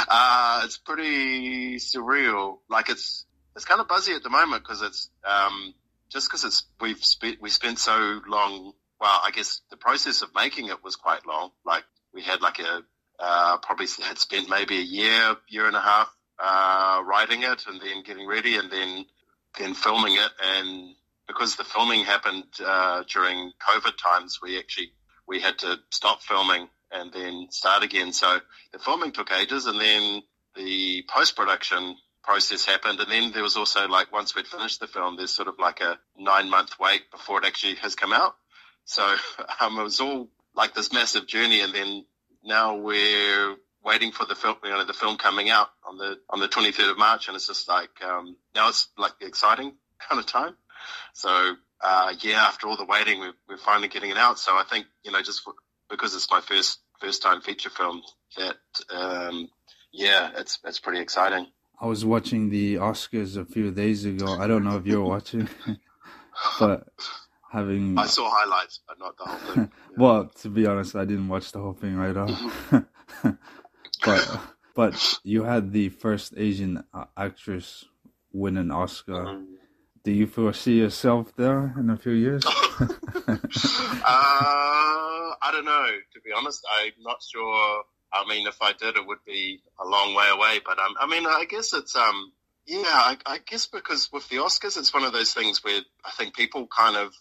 uh, 0.08 0.62
it's 0.64 0.78
pretty 0.78 1.76
surreal. 1.76 2.58
Like 2.68 2.90
it's 2.90 3.24
it's 3.56 3.64
kind 3.64 3.80
of 3.80 3.88
buzzy 3.88 4.12
at 4.12 4.22
the 4.22 4.30
moment 4.30 4.62
because 4.62 4.82
it's 4.82 5.10
um, 5.24 5.74
just 6.10 6.28
because 6.28 6.44
it's 6.44 6.64
we've 6.80 7.02
spent 7.02 7.40
we 7.40 7.48
spent 7.48 7.78
so 7.78 8.20
long. 8.28 8.72
Well, 9.00 9.20
I 9.24 9.30
guess 9.30 9.62
the 9.70 9.76
process 9.76 10.22
of 10.22 10.34
making 10.34 10.68
it 10.68 10.84
was 10.84 10.96
quite 10.96 11.26
long. 11.26 11.50
Like 11.64 11.84
we 12.14 12.22
had 12.22 12.42
like 12.42 12.58
a 12.58 12.82
uh, 13.18 13.56
probably 13.58 13.86
had 14.02 14.18
spent 14.18 14.50
maybe 14.50 14.76
a 14.76 14.82
year, 14.82 15.36
year 15.48 15.66
and 15.66 15.74
a 15.74 15.80
half 15.80 16.14
uh, 16.38 17.02
writing 17.04 17.42
it, 17.42 17.64
and 17.66 17.80
then 17.80 18.02
getting 18.04 18.28
ready, 18.28 18.56
and 18.56 18.70
then 18.70 19.06
then 19.58 19.74
filming 19.74 20.14
it. 20.14 20.30
And 20.44 20.94
because 21.26 21.56
the 21.56 21.64
filming 21.64 22.04
happened 22.04 22.44
uh, 22.64 23.04
during 23.08 23.52
COVID 23.66 23.96
times, 23.96 24.38
we 24.42 24.58
actually 24.58 24.92
we 25.26 25.40
had 25.40 25.58
to 25.60 25.78
stop 25.90 26.22
filming 26.22 26.68
and 26.92 27.10
then 27.10 27.46
start 27.50 27.82
again. 27.82 28.12
So 28.12 28.38
the 28.72 28.78
filming 28.78 29.12
took 29.12 29.32
ages, 29.32 29.64
and 29.64 29.80
then 29.80 30.22
the 30.54 31.04
post 31.08 31.36
production 31.36 31.96
process 32.26 32.64
happened. 32.64 33.00
And 33.00 33.10
then 33.10 33.32
there 33.32 33.42
was 33.42 33.56
also 33.56 33.88
like 33.88 34.12
once 34.12 34.34
we'd 34.34 34.46
finished 34.46 34.80
the 34.80 34.88
film, 34.88 35.16
there's 35.16 35.30
sort 35.32 35.48
of 35.48 35.58
like 35.58 35.80
a 35.80 35.98
nine 36.18 36.50
month 36.50 36.78
wait 36.78 37.10
before 37.10 37.38
it 37.38 37.46
actually 37.46 37.76
has 37.76 37.94
come 37.94 38.12
out. 38.12 38.34
So 38.84 39.02
um, 39.60 39.78
it 39.78 39.82
was 39.82 40.00
all 40.00 40.28
like 40.54 40.74
this 40.74 40.92
massive 40.92 41.26
journey, 41.26 41.60
and 41.60 41.74
then 41.74 42.04
now 42.44 42.76
we're 42.76 43.56
waiting 43.84 44.10
for 44.10 44.26
the 44.26 44.34
film, 44.34 44.56
you 44.64 44.70
know, 44.70 44.84
the 44.84 44.92
film 44.92 45.16
coming 45.16 45.48
out 45.48 45.68
on 45.88 45.96
the 45.96 46.18
on 46.28 46.40
the 46.40 46.48
23rd 46.48 46.90
of 46.90 46.98
March, 46.98 47.28
and 47.28 47.36
it's 47.36 47.46
just 47.46 47.68
like 47.68 48.02
um, 48.04 48.36
now 48.54 48.68
it's 48.68 48.88
like 48.98 49.12
the 49.20 49.26
exciting 49.26 49.74
kind 50.08 50.18
of 50.18 50.26
time. 50.26 50.54
So 51.14 51.54
uh, 51.80 52.14
yeah, 52.20 52.42
after 52.42 52.66
all 52.66 52.76
the 52.76 52.84
waiting, 52.84 53.20
we're, 53.20 53.34
we're 53.48 53.58
finally 53.58 53.88
getting 53.88 54.10
it 54.10 54.18
out. 54.18 54.38
So 54.38 54.52
I 54.52 54.64
think 54.68 54.86
you 55.04 55.12
know 55.12 55.22
just 55.22 55.42
for, 55.42 55.54
because 55.88 56.14
it's 56.14 56.30
my 56.30 56.40
first 56.40 56.80
first 57.00 57.22
time 57.22 57.40
feature 57.40 57.70
film, 57.70 58.02
that 58.36 58.56
um, 58.90 59.48
yeah, 59.92 60.30
it's 60.36 60.58
it's 60.64 60.80
pretty 60.80 61.00
exciting. 61.00 61.46
I 61.78 61.86
was 61.86 62.04
watching 62.04 62.48
the 62.48 62.76
Oscars 62.76 63.36
a 63.36 63.44
few 63.44 63.70
days 63.70 64.04
ago. 64.04 64.38
I 64.38 64.46
don't 64.46 64.64
know 64.64 64.76
if 64.76 64.86
you're 64.86 65.04
watching, 65.04 65.48
but 66.58 66.88
having 67.50 67.98
I 67.98 68.06
saw 68.06 68.30
highlights, 68.30 68.80
but 68.88 68.98
not 68.98 69.16
the 69.18 69.24
whole 69.24 69.54
thing. 69.54 69.72
Yeah. 69.90 69.96
well, 69.98 70.26
to 70.42 70.48
be 70.48 70.66
honest, 70.66 70.96
I 70.96 71.04
didn't 71.04 71.28
watch 71.28 71.52
the 71.52 71.60
whole 71.60 71.74
thing 71.74 71.96
right 71.96 72.16
off. 72.16 72.30
but 74.04 74.40
but 74.74 75.18
you 75.22 75.44
had 75.44 75.72
the 75.72 75.90
first 75.90 76.34
Asian 76.36 76.82
actress 77.16 77.84
win 78.32 78.56
an 78.56 78.70
Oscar. 78.70 79.24
Mm-hmm. 79.24 79.52
Do 80.02 80.12
you 80.12 80.26
foresee 80.26 80.78
yourself 80.78 81.34
there 81.36 81.74
in 81.78 81.90
a 81.90 81.96
few 81.96 82.12
years? 82.12 82.44
uh, 82.46 82.52
I 84.06 85.50
don't 85.52 85.64
know. 85.64 85.86
To 86.14 86.20
be 86.20 86.30
honest, 86.36 86.64
I'm 86.78 86.92
not 87.00 87.22
sure 87.22 87.82
I 88.24 88.28
mean, 88.28 88.46
if 88.46 88.60
I 88.60 88.72
did, 88.72 88.96
it 88.96 89.06
would 89.06 89.24
be 89.26 89.60
a 89.80 89.86
long 89.86 90.14
way 90.14 90.28
away. 90.32 90.60
But 90.64 90.78
um, 90.78 90.94
I 91.00 91.06
mean, 91.06 91.26
I 91.26 91.44
guess 91.48 91.72
it's 91.72 91.96
um, 91.96 92.32
yeah, 92.66 92.80
I, 92.84 93.16
I 93.24 93.38
guess 93.38 93.66
because 93.66 94.10
with 94.12 94.28
the 94.28 94.36
Oscars, 94.36 94.76
it's 94.76 94.92
one 94.92 95.04
of 95.04 95.12
those 95.12 95.32
things 95.32 95.62
where 95.62 95.80
I 96.04 96.10
think 96.12 96.34
people 96.34 96.66
kind 96.66 96.96
of 96.96 97.14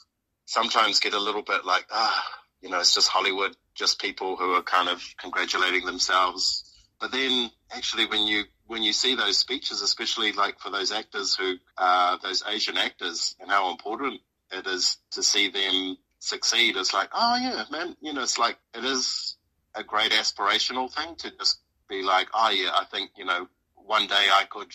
sometimes 0.46 1.00
get 1.00 1.14
a 1.14 1.20
little 1.20 1.44
bit 1.44 1.66
like, 1.66 1.86
ah, 1.92 2.24
you 2.62 2.70
know, 2.70 2.80
it's 2.80 2.96
just 2.96 3.10
Hollywood, 3.10 3.56
just 3.76 4.02
people 4.02 4.38
who 4.38 4.54
are 4.54 4.64
kind 4.64 4.90
of 4.90 5.04
congratulating 5.20 5.86
themselves. 5.86 6.64
But 7.00 7.12
then, 7.12 7.52
actually, 7.72 8.08
when 8.08 8.26
you 8.26 8.44
when 8.68 8.82
you 8.82 8.94
see 8.94 9.16
those 9.16 9.38
speeches, 9.38 9.82
especially 9.82 10.32
like 10.32 10.60
for 10.60 10.72
those 10.72 10.92
actors 10.92 11.36
who, 11.36 11.56
uh, 11.78 12.18
those 12.24 12.44
Asian 12.48 12.78
actors, 12.78 13.36
and 13.40 13.50
how 13.52 13.70
important 13.70 14.22
it 14.52 14.66
is 14.66 14.98
to 15.12 15.22
see 15.22 15.50
them 15.50 15.98
succeed, 16.20 16.76
it's 16.76 16.94
like, 16.94 17.10
oh 17.14 17.36
yeah, 17.36 17.66
man, 17.72 17.96
you 18.02 18.14
know, 18.14 18.24
it's 18.24 18.40
like 18.40 18.58
it 18.74 18.84
is 18.84 19.38
a 19.76 19.84
great 19.84 20.12
aspirational 20.12 20.92
thing 20.92 21.16
to 21.18 21.32
just 21.38 21.60
be 21.88 22.02
like, 22.02 22.28
oh 22.34 22.50
yeah, 22.50 22.72
I 22.74 22.86
think 22.86 23.12
you 23.18 23.26
know 23.26 23.48
one 23.76 24.08
day 24.08 24.14
I 24.32 24.46
could, 24.50 24.72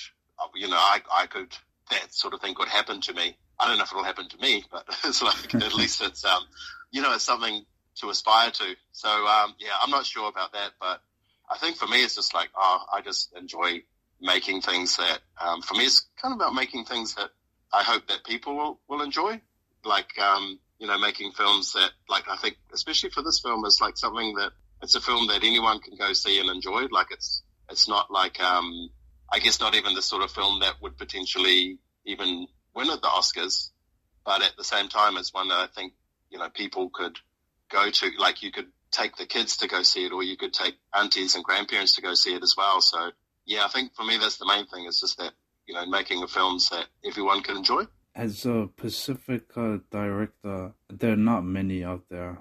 you 0.55 0.69
know, 0.69 0.77
I 0.77 1.01
I 1.13 1.27
could 1.27 1.55
that 1.91 2.15
sort 2.15 2.35
of 2.35 2.41
thing 2.41 2.55
could 2.55 2.69
happen 2.69 3.01
to 3.03 3.15
me. 3.15 3.37
I 3.59 3.67
don't 3.67 3.79
know 3.79 3.85
if 3.85 3.93
it'll 3.93 4.05
happen 4.05 4.29
to 4.29 4.39
me, 4.39 4.65
but 4.71 4.85
it's 5.05 5.23
like 5.23 5.55
at 5.63 5.75
least 5.75 6.03
it's 6.03 6.25
um, 6.25 6.43
you 6.91 7.03
know, 7.03 7.15
it's 7.15 7.25
something 7.25 7.65
to 7.97 8.11
aspire 8.11 8.51
to. 8.51 8.77
So 8.93 9.09
um, 9.09 9.55
yeah, 9.59 9.73
I'm 9.83 9.91
not 9.91 10.07
sure 10.07 10.29
about 10.29 10.53
that, 10.53 10.73
but 10.81 11.01
I 11.51 11.59
think 11.59 11.77
for 11.77 11.87
me 11.87 12.03
it's 12.03 12.15
just 12.15 12.35
like 12.35 12.51
oh, 12.57 12.85
I 12.93 13.01
just 13.01 13.33
enjoy 13.37 13.83
making 14.21 14.61
things 14.61 14.97
that 14.97 15.19
um, 15.41 15.63
for 15.63 15.75
me 15.75 15.85
it's 15.85 16.07
kind 16.21 16.33
of 16.33 16.41
about 16.41 16.55
making 16.55 16.85
things 16.85 17.15
that 17.15 17.31
I 17.73 17.83
hope 17.83 18.09
that 18.09 18.25
people 18.25 18.57
will, 18.57 18.81
will 18.89 19.03
enjoy. 19.03 19.41
Like 19.85 20.19
um, 20.19 20.59
you 20.79 20.87
know, 20.87 20.99
making 20.99 21.33
films 21.33 21.73
that 21.75 21.91
like 22.09 22.25
I 22.29 22.37
think 22.37 22.57
especially 22.73 23.11
for 23.11 23.23
this 23.23 23.41
film 23.41 23.65
is 23.65 23.81
like 23.81 23.97
something 23.97 24.35
that 24.37 24.53
it's 24.83 24.95
a 24.95 25.01
film 25.01 25.27
that 25.29 25.45
anyone 25.45 25.81
can 25.81 25.97
go 25.97 26.13
see 26.13 26.41
and 26.41 26.49
enjoy. 26.49 26.87
Like 26.91 27.09
it's 27.11 27.43
it's 27.71 27.89
not 27.89 28.11
like 28.11 28.41
um, 28.41 28.91
I 29.31 29.39
guess 29.39 29.61
not 29.61 29.75
even 29.75 29.95
the 29.95 30.03
sort 30.03 30.23
of 30.23 30.31
film 30.31 30.61
that 30.61 30.75
would 30.83 30.97
potentially 30.97 31.79
even 32.05 32.47
win 32.75 32.91
at 32.91 33.01
the 33.01 33.09
Oscars, 33.09 33.71
but 34.25 34.43
at 34.43 34.57
the 34.57 34.65
same 34.65 34.89
time, 34.89 35.17
it's 35.17 35.33
one 35.33 35.49
that 35.49 35.59
I 35.59 35.67
think 35.67 35.93
you 36.31 36.39
know 36.39 36.49
people 36.49 36.91
could 36.91 37.17
go 37.71 37.91
to. 37.91 38.11
Like 38.19 38.43
you 38.43 38.51
could 38.51 38.69
take 38.91 39.17
the 39.17 39.27
kids 39.27 39.59
to 39.59 39.69
go 39.69 39.83
see 39.83 40.07
it, 40.07 40.13
or 40.13 40.23
you 40.23 40.37
could 40.37 40.53
take 40.53 40.77
aunties 40.95 41.35
and 41.35 41.45
grandparents 41.45 41.95
to 41.97 42.03
go 42.03 42.15
see 42.15 42.35
it 42.35 42.43
as 42.43 42.55
well. 42.57 42.81
So 42.81 43.11
yeah, 43.45 43.65
I 43.65 43.69
think 43.69 43.95
for 43.95 44.05
me 44.05 44.17
that's 44.19 44.39
the 44.39 44.47
main 44.47 44.67
thing. 44.67 44.87
Is 44.87 45.01
just 45.01 45.19
that 45.19 45.33
you 45.67 45.75
know 45.75 45.87
making 45.87 46.27
films 46.27 46.69
that 46.71 46.87
everyone 47.05 47.43
can 47.43 47.57
enjoy. 47.57 47.85
As 48.15 48.45
a 48.45 48.69
Pacifica 48.77 49.81
director, 49.91 50.73
there 50.89 51.13
are 51.13 51.17
not 51.17 51.45
many 51.45 51.85
out 51.85 52.03
there. 52.11 52.39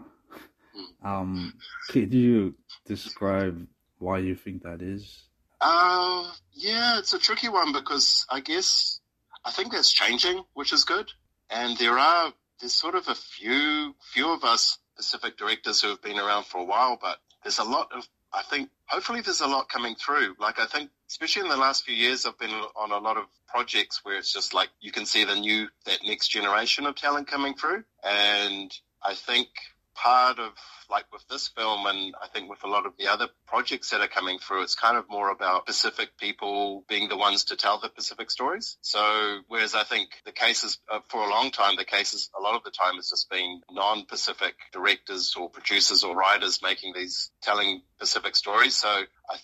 Um, 1.03 1.53
could 1.89 2.13
you 2.13 2.55
describe 2.85 3.67
why 3.97 4.19
you 4.19 4.35
think 4.35 4.63
that 4.63 4.81
is? 4.81 5.23
Uh, 5.61 6.31
yeah, 6.53 6.99
it's 6.99 7.13
a 7.13 7.19
tricky 7.19 7.49
one 7.49 7.73
because 7.73 8.25
I 8.29 8.39
guess 8.39 8.99
I 9.43 9.51
think 9.51 9.71
that's 9.71 9.91
changing, 9.91 10.43
which 10.53 10.73
is 10.73 10.85
good. 10.85 11.11
And 11.49 11.77
there 11.77 11.97
are 11.97 12.33
there's 12.59 12.73
sort 12.73 12.95
of 12.95 13.07
a 13.07 13.15
few 13.15 13.95
few 14.13 14.33
of 14.33 14.43
us 14.43 14.77
Pacific 14.95 15.37
directors 15.37 15.81
who 15.81 15.89
have 15.89 16.01
been 16.01 16.19
around 16.19 16.45
for 16.45 16.57
a 16.59 16.65
while, 16.65 16.97
but 17.01 17.19
there's 17.43 17.59
a 17.59 17.63
lot 17.63 17.91
of 17.95 18.07
I 18.31 18.43
think 18.43 18.69
hopefully 18.85 19.21
there's 19.21 19.41
a 19.41 19.47
lot 19.47 19.69
coming 19.69 19.95
through. 19.95 20.35
Like 20.39 20.59
I 20.59 20.65
think 20.65 20.89
especially 21.09 21.43
in 21.43 21.49
the 21.49 21.57
last 21.57 21.85
few 21.85 21.95
years 21.95 22.25
I've 22.25 22.37
been 22.37 22.51
on 22.51 22.91
a 22.91 22.97
lot 22.97 23.17
of 23.17 23.25
projects 23.47 24.01
where 24.03 24.17
it's 24.17 24.31
just 24.31 24.53
like 24.53 24.69
you 24.81 24.91
can 24.91 25.05
see 25.05 25.23
the 25.23 25.35
new 25.35 25.67
that 25.85 25.99
next 26.05 26.27
generation 26.29 26.85
of 26.85 26.95
talent 26.95 27.27
coming 27.27 27.55
through. 27.55 27.83
And 28.03 28.71
I 29.01 29.15
think 29.15 29.47
part 29.95 30.39
of 30.39 30.51
like 30.89 31.05
with 31.11 31.27
this 31.27 31.47
film 31.49 31.85
and 31.85 32.15
I 32.21 32.27
think 32.27 32.49
with 32.49 32.63
a 32.63 32.67
lot 32.67 32.85
of 32.85 32.93
the 32.97 33.07
other 33.07 33.27
projects 33.47 33.89
that 33.91 34.01
are 34.01 34.07
coming 34.07 34.39
through, 34.39 34.63
it's 34.63 34.75
kind 34.75 34.97
of 34.97 35.09
more 35.09 35.29
about 35.29 35.65
Pacific 35.65 36.17
people 36.17 36.83
being 36.87 37.09
the 37.09 37.17
ones 37.17 37.45
to 37.45 37.55
tell 37.55 37.79
the 37.79 37.89
Pacific 37.89 38.31
stories. 38.31 38.77
So 38.81 39.39
whereas 39.47 39.75
I 39.75 39.83
think 39.83 40.09
the 40.25 40.31
cases 40.31 40.79
uh, 40.91 40.99
for 41.09 41.21
a 41.21 41.29
long 41.29 41.51
time, 41.51 41.75
the 41.75 41.85
cases 41.85 42.29
a 42.37 42.41
lot 42.41 42.55
of 42.55 42.63
the 42.63 42.71
time 42.71 42.95
has 42.95 43.09
just 43.09 43.29
been 43.29 43.61
non-Pacific 43.71 44.55
directors 44.71 45.35
or 45.37 45.49
producers 45.49 46.03
or 46.03 46.15
writers 46.15 46.61
making 46.63 46.93
these 46.93 47.31
telling 47.41 47.81
Pacific 47.99 48.35
stories. 48.35 48.75
So 48.75 48.87
I 48.89 49.37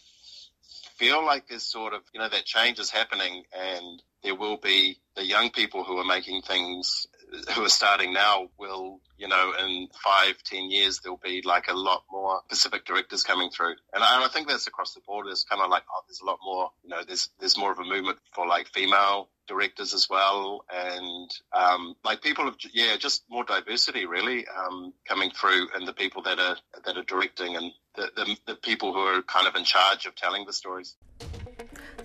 feel 0.98 1.26
like 1.26 1.48
there's 1.48 1.64
sort 1.64 1.94
of, 1.94 2.02
you 2.14 2.20
know, 2.20 2.30
that 2.30 2.46
change 2.46 2.80
is 2.80 2.90
happening 2.90 3.44
and 3.54 4.02
there 4.24 4.36
will 4.36 4.58
be 4.58 4.98
the 5.16 5.26
young 5.26 5.52
people 5.52 5.84
who 5.84 5.98
are 5.98 6.06
making 6.06 6.42
things 6.42 7.06
who 7.54 7.64
are 7.64 7.70
starting 7.70 8.14
now 8.14 8.50
will, 8.58 9.00
you 9.18 9.28
know, 9.28 9.54
in 9.60 9.88
five, 10.04 10.36
ten 10.44 10.70
years, 10.70 11.00
there'll 11.00 11.20
be 11.24 11.42
like 11.44 11.68
a 11.68 11.74
lot 11.74 12.04
more 12.12 12.42
Pacific 12.50 12.86
directors 12.86 13.24
coming 13.24 13.50
through. 13.50 13.76
And 13.94 14.04
I, 14.04 14.16
and 14.16 14.26
I 14.26 14.28
think 14.28 14.48
that's 14.48 14.68
across 14.68 14.94
the 14.94 15.02
board. 15.08 15.28
It's 15.30 15.44
kind 15.44 15.62
of 15.62 15.70
like, 15.70 15.84
oh, 15.92 16.02
there's 16.08 16.22
a 16.22 16.26
lot 16.26 16.40
more, 16.44 16.72
you 16.84 16.90
know, 16.90 17.02
there's, 17.06 17.30
there's 17.40 17.58
more 17.58 17.72
of 17.72 17.80
a 17.80 17.84
movement 17.84 18.20
for 18.34 18.48
like 18.48 18.68
female 18.68 19.30
directors 19.48 19.94
as 19.94 20.08
well. 20.10 20.66
And, 20.74 21.30
um, 21.54 21.96
like 22.04 22.22
people 22.22 22.46
have, 22.46 22.56
yeah, 22.74 22.98
just 22.98 23.24
more 23.30 23.44
diversity 23.44 24.06
really, 24.06 24.46
um, 24.48 24.94
coming 25.08 25.32
through 25.32 25.68
and 25.76 25.88
the 25.88 25.94
people 25.94 26.24
that 26.24 26.40
are, 26.40 26.58
that 26.86 26.98
are 26.98 27.04
directing 27.04 27.56
and 27.56 27.72
the, 27.96 28.10
the, 28.16 28.38
the 28.48 28.56
people 28.56 28.94
who 28.94 29.00
are 29.00 29.22
kind 29.22 29.48
of 29.48 29.56
in 29.56 29.64
charge 29.64 30.06
of 30.06 30.16
telling 30.16 30.46
the 30.46 30.54
stories. 30.54 30.96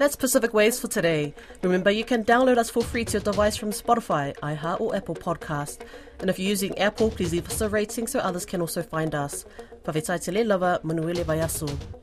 That's 0.01 0.17
Pacific 0.17 0.55
Waves 0.55 0.81
for 0.81 0.89
today. 0.89 1.35
Remember, 1.61 1.91
you 1.91 2.05
can 2.07 2.25
download 2.25 2.57
us 2.57 2.71
for 2.71 2.83
free 2.83 3.05
to 3.05 3.13
your 3.13 3.21
device 3.21 3.55
from 3.55 3.69
Spotify, 3.69 4.35
iHeart, 4.39 4.81
or 4.81 4.97
Apple 4.97 5.15
Podcast. 5.15 5.83
And 6.21 6.31
if 6.31 6.39
you're 6.39 6.49
using 6.49 6.79
Apple, 6.79 7.11
please 7.11 7.33
leave 7.33 7.47
us 7.47 7.61
a 7.61 7.69
rating 7.69 8.07
so 8.07 8.19
others 8.19 8.47
can 8.47 8.63
also 8.63 8.83
find 8.83 9.15
us. 9.15 9.45
Pawhitaitele 9.85 10.47
lava, 10.47 10.81
Manuele 10.83 11.23
Vayasu. 11.23 12.00